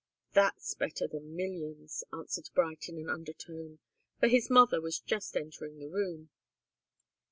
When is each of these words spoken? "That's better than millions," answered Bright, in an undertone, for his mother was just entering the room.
"That's 0.33 0.73
better 0.73 1.05
than 1.05 1.35
millions," 1.35 2.03
answered 2.11 2.49
Bright, 2.55 2.89
in 2.89 2.97
an 2.97 3.07
undertone, 3.07 3.77
for 4.19 4.27
his 4.29 4.49
mother 4.49 4.81
was 4.81 4.97
just 4.97 5.37
entering 5.37 5.77
the 5.77 5.91
room. 5.91 6.31